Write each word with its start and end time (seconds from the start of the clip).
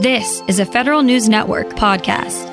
This 0.00 0.42
is 0.48 0.58
a 0.58 0.64
Federal 0.64 1.02
News 1.02 1.28
Network 1.28 1.68
podcast. 1.72 2.48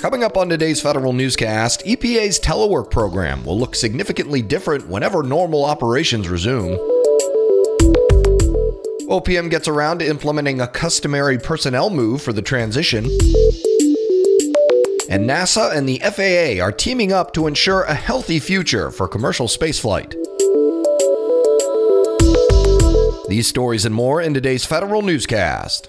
Coming 0.00 0.22
up 0.22 0.36
on 0.36 0.48
today's 0.48 0.80
federal 0.80 1.12
newscast, 1.12 1.84
EPA's 1.84 2.38
telework 2.38 2.92
program 2.92 3.44
will 3.44 3.58
look 3.58 3.74
significantly 3.74 4.42
different 4.42 4.86
whenever 4.86 5.24
normal 5.24 5.64
operations 5.64 6.28
resume. 6.28 6.76
OPM 9.10 9.50
gets 9.50 9.66
around 9.66 9.98
to 9.98 10.06
implementing 10.06 10.60
a 10.60 10.68
customary 10.68 11.36
personnel 11.36 11.90
move 11.90 12.22
for 12.22 12.32
the 12.32 12.42
transition. 12.42 13.10
And 15.10 15.28
NASA 15.28 15.74
and 15.74 15.88
the 15.88 15.98
FAA 16.00 16.62
are 16.62 16.70
teaming 16.70 17.12
up 17.12 17.32
to 17.32 17.46
ensure 17.46 17.84
a 17.84 17.94
healthy 17.94 18.38
future 18.38 18.90
for 18.90 19.08
commercial 19.08 19.46
spaceflight. 19.46 20.14
These 23.28 23.46
stories 23.46 23.86
and 23.86 23.94
more 23.94 24.20
in 24.20 24.34
today's 24.34 24.66
federal 24.66 25.00
newscast. 25.00 25.88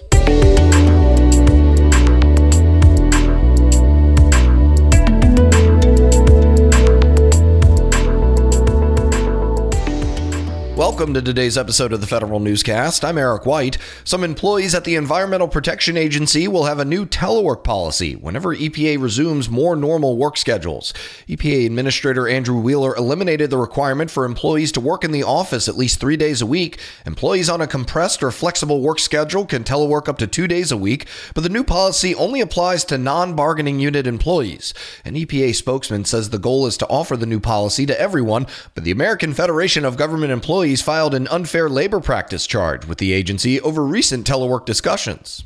Welcome 11.00 11.14
to 11.14 11.22
today's 11.22 11.56
episode 11.56 11.94
of 11.94 12.02
the 12.02 12.06
Federal 12.06 12.40
Newscast. 12.40 13.06
I'm 13.06 13.16
Eric 13.16 13.46
White. 13.46 13.78
Some 14.04 14.22
employees 14.22 14.74
at 14.74 14.84
the 14.84 14.96
Environmental 14.96 15.48
Protection 15.48 15.96
Agency 15.96 16.46
will 16.46 16.64
have 16.64 16.78
a 16.78 16.84
new 16.84 17.06
telework 17.06 17.64
policy 17.64 18.16
whenever 18.16 18.54
EPA 18.54 19.00
resumes 19.00 19.48
more 19.48 19.74
normal 19.74 20.18
work 20.18 20.36
schedules. 20.36 20.92
EPA 21.26 21.64
Administrator 21.64 22.28
Andrew 22.28 22.60
Wheeler 22.60 22.94
eliminated 22.96 23.48
the 23.48 23.56
requirement 23.56 24.10
for 24.10 24.26
employees 24.26 24.72
to 24.72 24.80
work 24.82 25.02
in 25.02 25.10
the 25.10 25.22
office 25.22 25.68
at 25.68 25.78
least 25.78 26.00
three 26.00 26.18
days 26.18 26.42
a 26.42 26.46
week. 26.46 26.78
Employees 27.06 27.48
on 27.48 27.62
a 27.62 27.66
compressed 27.66 28.22
or 28.22 28.30
flexible 28.30 28.82
work 28.82 28.98
schedule 28.98 29.46
can 29.46 29.64
telework 29.64 30.06
up 30.06 30.18
to 30.18 30.26
two 30.26 30.46
days 30.46 30.70
a 30.70 30.76
week, 30.76 31.06
but 31.34 31.42
the 31.42 31.48
new 31.48 31.64
policy 31.64 32.14
only 32.14 32.42
applies 32.42 32.84
to 32.84 32.98
non 32.98 33.34
bargaining 33.34 33.80
unit 33.80 34.06
employees. 34.06 34.74
An 35.06 35.14
EPA 35.14 35.54
spokesman 35.54 36.04
says 36.04 36.28
the 36.28 36.38
goal 36.38 36.66
is 36.66 36.76
to 36.76 36.88
offer 36.88 37.16
the 37.16 37.24
new 37.24 37.40
policy 37.40 37.86
to 37.86 37.98
everyone, 37.98 38.46
but 38.74 38.84
the 38.84 38.90
American 38.90 39.32
Federation 39.32 39.86
of 39.86 39.96
Government 39.96 40.30
Employees 40.30 40.82
filed 40.90 41.14
an 41.14 41.28
unfair 41.28 41.68
labor 41.68 42.00
practice 42.00 42.48
charge 42.48 42.84
with 42.84 42.98
the 42.98 43.12
agency 43.12 43.60
over 43.60 43.86
recent 43.86 44.26
telework 44.26 44.66
discussions. 44.66 45.44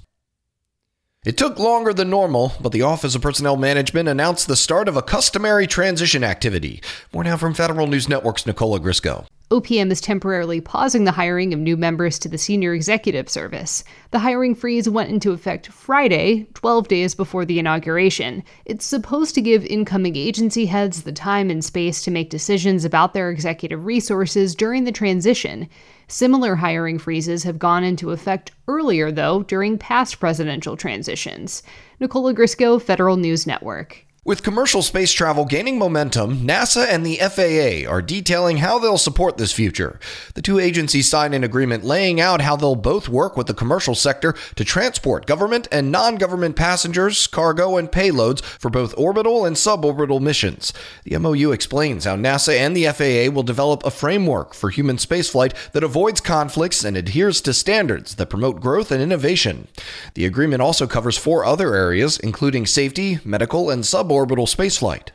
It 1.26 1.36
took 1.36 1.58
longer 1.58 1.92
than 1.92 2.08
normal, 2.08 2.54
but 2.62 2.72
the 2.72 2.80
Office 2.80 3.14
of 3.14 3.20
Personnel 3.20 3.58
Management 3.58 4.08
announced 4.08 4.46
the 4.46 4.56
start 4.56 4.88
of 4.88 4.96
a 4.96 5.02
customary 5.02 5.66
transition 5.66 6.24
activity. 6.24 6.82
More 7.12 7.24
now 7.24 7.36
from 7.36 7.52
Federal 7.52 7.86
News 7.86 8.08
Network's 8.08 8.46
Nicole 8.46 8.80
Ogrysko. 8.80 9.26
OPM 9.50 9.90
is 9.90 10.00
temporarily 10.00 10.58
pausing 10.58 11.04
the 11.04 11.12
hiring 11.12 11.52
of 11.52 11.60
new 11.60 11.76
members 11.76 12.18
to 12.18 12.30
the 12.30 12.38
Senior 12.38 12.72
Executive 12.72 13.28
Service. 13.28 13.84
The 14.10 14.20
hiring 14.20 14.54
freeze 14.54 14.88
went 14.88 15.10
into 15.10 15.32
effect 15.32 15.66
Friday, 15.66 16.46
12 16.54 16.88
days 16.88 17.14
before 17.14 17.44
the 17.44 17.58
inauguration. 17.58 18.42
It's 18.64 18.86
supposed 18.86 19.34
to 19.34 19.42
give 19.42 19.66
incoming 19.66 20.16
agency 20.16 20.64
heads 20.64 21.02
the 21.02 21.12
time 21.12 21.50
and 21.50 21.62
space 21.62 22.02
to 22.04 22.10
make 22.10 22.30
decisions 22.30 22.86
about 22.86 23.12
their 23.12 23.30
executive 23.30 23.84
resources 23.84 24.54
during 24.54 24.84
the 24.84 24.92
transition. 24.92 25.68
Similar 26.08 26.56
hiring 26.56 26.98
freezes 26.98 27.42
have 27.42 27.58
gone 27.58 27.84
into 27.84 28.12
effect 28.12 28.50
earlier, 28.66 29.12
though, 29.12 29.42
during 29.42 29.76
past 29.76 30.20
presidential 30.20 30.74
transitions. 30.74 31.62
Nicole 32.00 32.32
Ogrysko, 32.32 32.80
Federal 32.80 33.18
News 33.18 33.46
Network. 33.46 34.06
With 34.26 34.42
commercial 34.42 34.80
space 34.80 35.12
travel 35.12 35.44
gaining 35.44 35.78
momentum, 35.78 36.46
NASA 36.46 36.86
and 36.88 37.04
the 37.04 37.16
FAA 37.16 37.86
are 37.92 38.00
detailing 38.00 38.56
how 38.56 38.78
they'll 38.78 38.96
support 38.96 39.36
this 39.36 39.52
future. 39.52 40.00
The 40.32 40.40
two 40.40 40.58
agencies 40.58 41.10
signed 41.10 41.34
an 41.34 41.44
agreement 41.44 41.84
laying 41.84 42.22
out 42.22 42.40
how 42.40 42.56
they'll 42.56 42.74
both 42.74 43.06
work 43.06 43.36
with 43.36 43.48
the 43.48 43.52
commercial 43.52 43.94
sector 43.94 44.34
to 44.54 44.64
transport 44.64 45.26
government 45.26 45.68
and 45.70 45.92
non 45.92 46.16
government 46.16 46.56
passengers, 46.56 47.26
cargo, 47.26 47.76
and 47.76 47.92
payloads 47.92 48.40
for 48.40 48.70
both 48.70 48.96
orbital 48.96 49.44
and 49.44 49.56
suborbital 49.56 50.22
missions. 50.22 50.72
The 51.02 51.18
MOU 51.18 51.52
explains 51.52 52.06
how 52.06 52.16
NASA 52.16 52.56
and 52.56 52.74
the 52.74 52.86
FAA 52.86 53.30
will 53.30 53.42
develop 53.42 53.84
a 53.84 53.90
framework 53.90 54.54
for 54.54 54.70
human 54.70 54.96
spaceflight 54.96 55.52
that 55.72 55.84
avoids 55.84 56.22
conflicts 56.22 56.82
and 56.82 56.96
adheres 56.96 57.42
to 57.42 57.52
standards 57.52 58.14
that 58.14 58.30
promote 58.30 58.62
growth 58.62 58.90
and 58.90 59.02
innovation. 59.02 59.68
The 60.14 60.24
agreement 60.24 60.62
also 60.62 60.86
covers 60.86 61.18
four 61.18 61.44
other 61.44 61.74
areas, 61.74 62.18
including 62.18 62.64
safety, 62.64 63.18
medical, 63.22 63.68
and 63.68 63.82
suborbital 63.82 64.13
suborbital 64.14 64.46
spaceflight. 64.46 65.08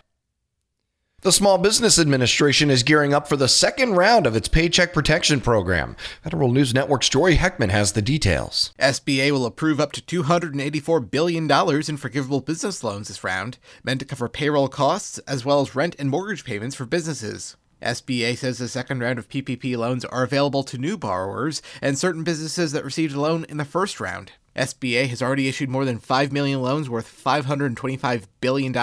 The 1.22 1.32
Small 1.34 1.58
Business 1.58 2.00
Administration 2.00 2.70
is 2.70 2.84
gearing 2.84 3.14
up 3.14 3.28
for 3.28 3.36
the 3.36 3.50
second 3.50 3.96
round 3.96 4.26
of 4.26 4.38
its 4.38 4.48
Paycheck 4.48 4.94
Protection 4.94 5.42
Program. 5.42 5.98
Federal 6.24 6.50
News 6.50 6.74
Network's 6.74 7.10
Jory 7.10 7.36
Heckman 7.36 7.72
has 7.72 7.92
the 7.92 8.02
details. 8.02 8.74
SBA 8.80 9.32
will 9.32 9.46
approve 9.46 9.82
up 9.82 9.92
to 9.94 10.24
$284 10.24 11.12
billion 11.12 11.52
in 11.90 11.98
forgivable 11.98 12.40
business 12.40 12.86
loans 12.86 13.10
this 13.10 13.24
round, 13.24 13.58
meant 13.84 14.00
to 14.00 14.06
cover 14.06 14.30
payroll 14.30 14.70
costs 14.70 15.18
as 15.20 15.44
well 15.44 15.60
as 15.60 15.76
rent 15.76 15.96
and 16.00 16.10
mortgage 16.10 16.46
payments 16.46 16.76
for 16.76 16.86
businesses. 16.86 17.58
SBA 17.82 18.38
says 18.38 18.58
the 18.58 18.68
second 18.68 19.00
round 19.00 19.20
of 19.20 19.30
PPP 19.30 19.78
loans 19.78 20.04
are 20.06 20.24
available 20.24 20.64
to 20.64 20.78
new 20.78 20.98
borrowers 20.98 21.62
and 21.82 21.98
certain 21.98 22.24
businesses 22.24 22.72
that 22.72 22.84
received 22.84 23.16
a 23.16 23.22
loan 23.22 23.46
in 23.48 23.58
the 23.58 23.66
first 23.66 24.00
round. 24.00 24.34
SBA 24.56 25.08
has 25.08 25.22
already 25.22 25.48
issued 25.48 25.70
more 25.70 25.86
than 25.86 26.00
5 26.00 26.32
million 26.34 26.62
loans 26.62 26.90
worth 26.90 27.24
$525 27.24 28.26
billion. 28.42 28.74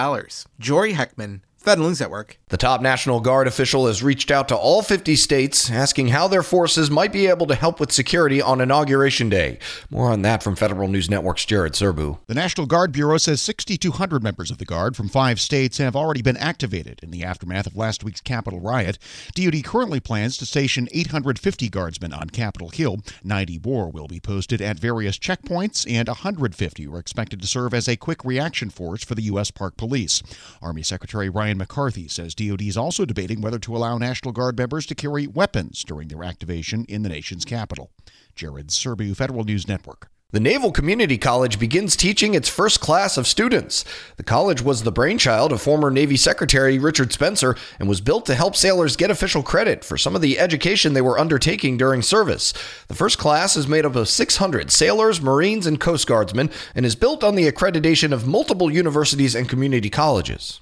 Jory 0.59 0.93
Heckman, 0.93 1.41
Federal 1.67 1.89
News 1.89 1.99
Network. 1.99 2.39
The 2.47 2.55
top 2.55 2.79
National 2.79 3.19
Guard 3.19 3.45
official 3.45 3.87
has 3.87 4.01
reached 4.01 4.31
out 4.31 4.47
to 4.47 4.55
all 4.55 4.81
50 4.81 5.17
states 5.17 5.69
asking 5.69 6.07
how 6.07 6.29
their 6.29 6.41
forces 6.41 6.89
might 6.89 7.11
be 7.11 7.27
able 7.27 7.45
to 7.45 7.55
help 7.55 7.81
with 7.81 7.91
security 7.91 8.41
on 8.41 8.61
Inauguration 8.61 9.27
Day. 9.27 9.59
More 9.89 10.09
on 10.09 10.21
that 10.21 10.41
from 10.41 10.55
Federal 10.55 10.87
News 10.87 11.09
Network's 11.09 11.43
Jared 11.43 11.73
Serbu. 11.73 12.19
The 12.27 12.35
National 12.35 12.67
Guard 12.67 12.93
Bureau 12.93 13.17
says 13.17 13.41
6,200 13.41 14.23
members 14.23 14.49
of 14.49 14.59
the 14.59 14.65
Guard 14.65 14.95
from 14.95 15.09
five 15.09 15.41
states 15.41 15.77
have 15.79 15.93
already 15.93 16.21
been 16.21 16.37
activated 16.37 17.01
in 17.03 17.11
the 17.11 17.25
aftermath 17.25 17.67
of 17.67 17.75
last 17.75 18.01
week's 18.01 18.21
Capitol 18.21 18.61
riot. 18.61 18.97
DoD 19.35 19.61
currently 19.65 19.99
plans 19.99 20.37
to 20.37 20.45
station 20.45 20.87
850 20.93 21.67
guardsmen 21.67 22.13
on 22.13 22.29
Capitol 22.29 22.69
Hill. 22.69 22.99
90 23.25 23.59
more 23.65 23.91
will 23.91 24.07
be 24.07 24.21
posted 24.21 24.61
at 24.61 24.79
various 24.79 25.19
checkpoints, 25.19 25.85
and 25.91 26.07
150 26.07 26.87
are 26.87 26.97
expected 26.97 27.41
to 27.41 27.47
serve 27.47 27.73
as 27.73 27.89
a 27.89 27.97
quick 27.97 28.23
reaction 28.23 28.69
force 28.69 29.03
for 29.03 29.15
the 29.15 29.23
U.S. 29.23 29.51
Park 29.51 29.75
Police. 29.75 30.23
Army 30.61 30.81
Secretary 30.81 31.27
Ryan 31.27 31.56
McCarthy 31.57 32.07
says 32.07 32.35
DoD 32.35 32.61
is 32.61 32.77
also 32.77 33.05
debating 33.05 33.41
whether 33.41 33.59
to 33.59 33.75
allow 33.75 33.97
National 33.97 34.31
Guard 34.31 34.57
members 34.57 34.85
to 34.85 34.95
carry 34.95 35.27
weapons 35.27 35.83
during 35.83 36.07
their 36.07 36.23
activation 36.23 36.85
in 36.85 37.03
the 37.03 37.09
nation's 37.09 37.45
capital. 37.45 37.91
Jared 38.35 38.67
Serbu, 38.67 39.15
Federal 39.15 39.43
News 39.43 39.67
Network. 39.67 40.09
The 40.31 40.41
Naval 40.41 40.73
Community 40.73 41.17
College 41.17 41.57
begins 41.57 41.95
teaching 41.95 42.33
its 42.33 42.49
first 42.49 42.81
class 42.81 43.15
of 43.15 43.25
students. 43.25 43.85
The 44.17 44.23
college 44.23 44.61
was 44.61 44.83
the 44.83 44.91
brainchild 44.91 45.53
of 45.53 45.61
former 45.61 45.89
Navy 45.89 46.17
Secretary 46.17 46.77
Richard 46.77 47.13
Spencer 47.13 47.55
and 47.79 47.87
was 47.87 48.01
built 48.01 48.25
to 48.25 48.35
help 48.35 48.53
sailors 48.53 48.97
get 48.97 49.09
official 49.09 49.41
credit 49.41 49.85
for 49.85 49.97
some 49.97 50.17
of 50.17 50.21
the 50.21 50.37
education 50.37 50.91
they 50.91 51.01
were 51.01 51.17
undertaking 51.17 51.77
during 51.77 52.01
service. 52.01 52.51
The 52.89 52.93
first 52.93 53.17
class 53.17 53.55
is 53.55 53.69
made 53.69 53.85
up 53.85 53.95
of 53.95 54.09
600 54.09 54.69
sailors, 54.69 55.21
Marines, 55.21 55.65
and 55.65 55.79
Coast 55.79 56.05
Guardsmen 56.07 56.49
and 56.75 56.85
is 56.85 56.97
built 56.97 57.23
on 57.23 57.35
the 57.35 57.49
accreditation 57.49 58.11
of 58.11 58.27
multiple 58.27 58.69
universities 58.69 59.33
and 59.33 59.47
community 59.47 59.89
colleges. 59.89 60.59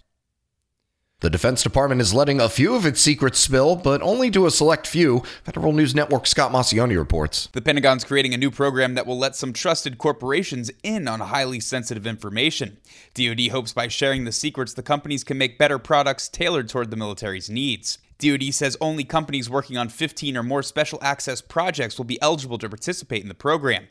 The 1.21 1.29
Defense 1.29 1.63
Department 1.63 2.01
is 2.01 2.13
letting 2.13 2.41
a 2.41 2.49
few 2.49 2.75
of 2.75 2.85
its 2.85 2.99
secrets 2.99 3.39
spill, 3.39 3.77
but 3.77 4.01
only 4.01 4.29
to 4.31 4.45
a 4.45 4.51
select 4.51 4.85
few. 4.85 5.23
Federal 5.45 5.71
News 5.71 5.95
Network 5.95 6.27
Scott 6.27 6.51
Maucione 6.51 6.97
reports. 6.97 7.47
The 7.53 7.61
Pentagon's 7.61 8.03
creating 8.03 8.33
a 8.33 8.37
new 8.37 8.51
program 8.51 8.95
that 8.95 9.07
will 9.07 9.17
let 9.17 9.33
some 9.33 9.53
trusted 9.53 9.97
corporations 9.97 10.69
in 10.83 11.07
on 11.07 11.21
highly 11.21 11.61
sensitive 11.61 12.05
information. 12.05 12.79
DoD 13.13 13.47
hopes 13.47 13.71
by 13.71 13.87
sharing 13.87 14.25
the 14.25 14.33
secrets, 14.33 14.73
the 14.73 14.83
companies 14.83 15.23
can 15.23 15.37
make 15.37 15.57
better 15.57 15.79
products 15.79 16.27
tailored 16.27 16.67
toward 16.67 16.91
the 16.91 16.97
military's 16.97 17.49
needs. 17.49 17.97
DoD 18.19 18.53
says 18.53 18.77
only 18.79 19.03
companies 19.03 19.49
working 19.49 19.77
on 19.77 19.89
15 19.89 20.37
or 20.37 20.43
more 20.43 20.63
special 20.63 20.99
access 21.01 21.41
projects 21.41 21.97
will 21.97 22.05
be 22.05 22.21
eligible 22.21 22.57
to 22.57 22.69
participate 22.69 23.21
in 23.21 23.27
the 23.27 23.33
program. 23.33 23.87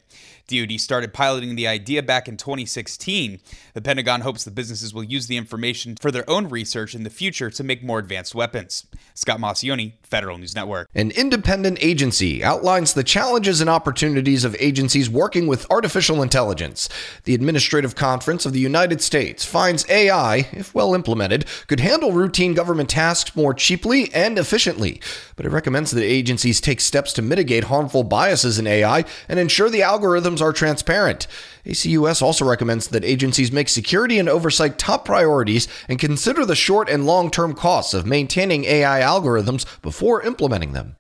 DoD 0.47 0.79
started 0.79 1.13
piloting 1.13 1.57
the 1.57 1.67
idea 1.67 2.03
back 2.03 2.29
in 2.29 2.37
2016. 2.37 3.41
The 3.73 3.83
Pentagon 3.83 4.21
hopes 4.23 4.45
the 4.45 4.51
businesses 4.51 4.93
will 4.93 5.05
use 5.05 5.27
the 5.27 5.37
information 5.37 5.97
for 5.97 6.11
their 6.11 6.29
own 6.29 6.49
research 6.49 6.95
in 6.95 7.03
the 7.03 7.11
future 7.11 7.51
to 7.51 7.65
make 7.65 7.83
more 7.83 7.99
advanced 7.99 8.35
weapons. 8.35 8.87
Scott 9.15 9.41
Maucione, 9.41 9.95
Federal 10.03 10.39
News 10.39 10.55
Network. 10.55 10.89
An 10.95 11.11
independent 11.13 11.79
agency 11.83 12.45
outlines 12.45 12.95
the 12.95 13.05
challenges 13.05 13.61
and 13.61 13.71
opportunities 13.71 14.45
of 14.45 14.57
agencies 14.59 15.09
working 15.09 15.47
with 15.47 15.71
artificial 15.71 16.23
intelligence. 16.23 16.89
The 17.25 17.35
Administrative 17.35 17.95
Conference 17.95 18.45
of 18.45 18.53
the 18.53 18.61
United 18.61 19.01
States 19.01 19.45
finds 19.45 19.89
AI, 19.89 20.49
if 20.53 20.75
well 20.75 20.95
implemented, 20.95 21.47
could 21.67 21.81
handle 21.81 22.13
routine 22.13 22.55
government 22.55 22.91
tasks 22.91 23.35
more 23.35 23.55
cheaply 23.55 24.14
and 24.15 24.39
efficiently, 24.39 25.01
but 25.37 25.45
it 25.45 25.51
recommends 25.51 25.91
that 25.91 26.03
agencies 26.05 26.61
take 26.61 26.81
steps 26.81 27.13
to 27.15 27.23
mitigate 27.23 27.65
harmful 27.65 28.05
biases 28.05 28.59
in 28.59 28.67
AI 28.67 29.05
and 29.29 29.39
ensure 29.39 29.69
the 29.69 29.81
algorithms 29.81 30.41
are 30.41 30.53
transparent. 30.53 31.27
ACUS 31.67 32.23
also 32.23 32.45
recommends 32.45 32.89
that 32.89 33.05
agencies 33.05 33.53
make 33.53 33.69
security 33.69 34.19
and 34.19 34.29
oversight 34.29 34.79
top 34.79 35.05
priorities 35.05 35.69
and 35.89 35.99
consider 35.99 36.47
the 36.47 36.55
short 36.55 36.89
and 36.89 37.07
long 37.07 37.31
term 37.31 37.55
costs 37.55 37.95
of 37.95 38.07
maintaining 38.07 38.65
AI 38.65 39.01
algorithms 39.01 39.67
before 39.83 40.23
implementing 40.23 40.73
them. 40.73 40.97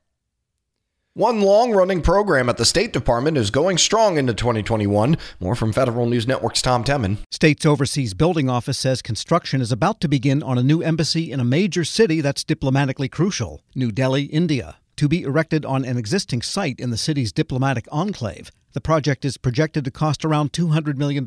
One 1.16 1.42
long 1.42 1.70
running 1.70 2.02
program 2.02 2.48
at 2.48 2.56
the 2.56 2.64
State 2.64 2.92
Department 2.92 3.36
is 3.36 3.52
going 3.52 3.78
strong 3.78 4.18
into 4.18 4.34
2021. 4.34 5.16
More 5.38 5.54
from 5.54 5.72
Federal 5.72 6.06
News 6.06 6.26
Network's 6.26 6.60
Tom 6.60 6.82
Temin. 6.82 7.18
State's 7.30 7.64
Overseas 7.64 8.14
Building 8.14 8.50
Office 8.50 8.78
says 8.78 9.00
construction 9.00 9.60
is 9.60 9.70
about 9.70 10.00
to 10.00 10.08
begin 10.08 10.42
on 10.42 10.58
a 10.58 10.62
new 10.64 10.82
embassy 10.82 11.30
in 11.30 11.38
a 11.38 11.44
major 11.44 11.84
city 11.84 12.20
that's 12.20 12.42
diplomatically 12.42 13.08
crucial 13.08 13.60
New 13.76 13.92
Delhi, 13.92 14.24
India, 14.24 14.78
to 14.96 15.06
be 15.06 15.22
erected 15.22 15.64
on 15.64 15.84
an 15.84 15.96
existing 15.96 16.42
site 16.42 16.80
in 16.80 16.90
the 16.90 16.96
city's 16.96 17.32
diplomatic 17.32 17.86
enclave. 17.92 18.50
The 18.74 18.80
project 18.80 19.24
is 19.24 19.36
projected 19.36 19.84
to 19.84 19.92
cost 19.92 20.24
around 20.24 20.52
$200 20.52 20.96
million. 20.96 21.24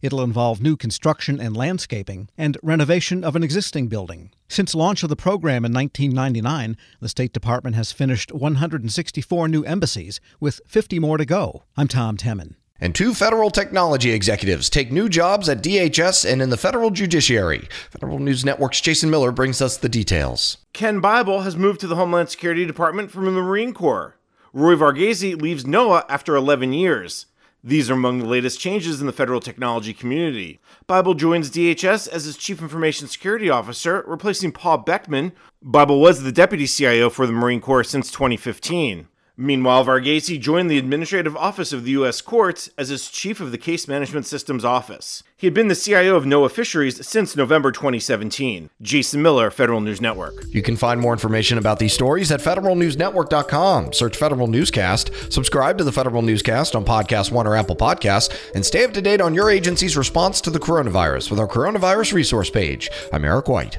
It'll 0.00 0.22
involve 0.22 0.62
new 0.62 0.78
construction 0.78 1.38
and 1.38 1.54
landscaping 1.54 2.30
and 2.38 2.56
renovation 2.62 3.22
of 3.22 3.36
an 3.36 3.42
existing 3.42 3.88
building. 3.88 4.30
Since 4.48 4.74
launch 4.74 5.02
of 5.02 5.10
the 5.10 5.14
program 5.14 5.66
in 5.66 5.74
1999, 5.74 6.78
the 6.98 7.08
State 7.10 7.34
Department 7.34 7.76
has 7.76 7.92
finished 7.92 8.32
164 8.32 9.46
new 9.48 9.62
embassies, 9.64 10.22
with 10.40 10.62
50 10.66 10.98
more 10.98 11.18
to 11.18 11.26
go. 11.26 11.64
I'm 11.76 11.86
Tom 11.86 12.16
Temin. 12.16 12.54
And 12.80 12.94
two 12.94 13.12
federal 13.12 13.50
technology 13.50 14.12
executives 14.12 14.70
take 14.70 14.90
new 14.90 15.10
jobs 15.10 15.50
at 15.50 15.62
DHS 15.62 16.24
and 16.32 16.40
in 16.40 16.48
the 16.48 16.56
federal 16.56 16.90
judiciary. 16.90 17.68
Federal 17.90 18.20
News 18.20 18.42
Network's 18.42 18.80
Jason 18.80 19.10
Miller 19.10 19.32
brings 19.32 19.60
us 19.60 19.76
the 19.76 19.90
details. 19.90 20.56
Ken 20.72 21.00
Bible 21.00 21.42
has 21.42 21.58
moved 21.58 21.80
to 21.80 21.86
the 21.86 21.96
Homeland 21.96 22.30
Security 22.30 22.64
Department 22.64 23.10
from 23.10 23.26
the 23.26 23.32
Marine 23.32 23.74
Corps. 23.74 24.16
Roy 24.52 24.74
Varghese 24.74 25.40
leaves 25.40 25.64
NOAA 25.64 26.04
after 26.08 26.34
11 26.34 26.72
years. 26.72 27.26
These 27.62 27.90
are 27.90 27.94
among 27.94 28.18
the 28.18 28.26
latest 28.26 28.58
changes 28.58 29.00
in 29.00 29.06
the 29.06 29.12
federal 29.12 29.40
technology 29.40 29.92
community. 29.92 30.60
Bible 30.86 31.14
joins 31.14 31.50
DHS 31.50 32.08
as 32.08 32.26
its 32.26 32.38
Chief 32.38 32.60
Information 32.60 33.06
Security 33.06 33.50
Officer, 33.50 34.02
replacing 34.06 34.52
Paul 34.52 34.78
Beckman. 34.78 35.32
Bible 35.62 36.00
was 36.00 36.22
the 36.22 36.32
Deputy 36.32 36.66
CIO 36.66 37.10
for 37.10 37.26
the 37.26 37.32
Marine 37.32 37.60
Corps 37.60 37.84
since 37.84 38.10
2015. 38.10 39.08
Meanwhile, 39.40 39.86
Varghese 39.86 40.38
joined 40.38 40.70
the 40.70 40.76
Administrative 40.76 41.34
Office 41.34 41.72
of 41.72 41.84
the 41.84 41.92
U.S. 41.92 42.20
Courts 42.20 42.68
as 42.76 42.90
its 42.90 43.10
chief 43.10 43.40
of 43.40 43.52
the 43.52 43.56
Case 43.56 43.88
Management 43.88 44.26
Systems 44.26 44.66
Office. 44.66 45.22
He 45.34 45.46
had 45.46 45.54
been 45.54 45.68
the 45.68 45.74
CIO 45.74 46.14
of 46.14 46.24
NOAA 46.24 46.50
Fisheries 46.50 47.06
since 47.06 47.34
November 47.34 47.72
2017. 47.72 48.68
Jason 48.82 49.22
Miller, 49.22 49.50
Federal 49.50 49.80
News 49.80 49.98
Network. 49.98 50.44
You 50.50 50.60
can 50.60 50.76
find 50.76 51.00
more 51.00 51.14
information 51.14 51.56
about 51.56 51.78
these 51.78 51.94
stories 51.94 52.30
at 52.30 52.40
federalnewsnetwork.com. 52.40 53.94
Search 53.94 54.18
Federal 54.18 54.46
Newscast, 54.46 55.32
subscribe 55.32 55.78
to 55.78 55.84
the 55.84 55.92
Federal 55.92 56.20
Newscast 56.20 56.76
on 56.76 56.84
Podcast 56.84 57.32
One 57.32 57.46
or 57.46 57.56
Apple 57.56 57.76
Podcasts, 57.76 58.52
and 58.54 58.66
stay 58.66 58.84
up 58.84 58.92
to 58.92 59.00
date 59.00 59.22
on 59.22 59.32
your 59.32 59.48
agency's 59.48 59.96
response 59.96 60.42
to 60.42 60.50
the 60.50 60.60
coronavirus 60.60 61.30
with 61.30 61.40
our 61.40 61.48
coronavirus 61.48 62.12
resource 62.12 62.50
page. 62.50 62.90
I'm 63.10 63.24
Eric 63.24 63.48
White. 63.48 63.78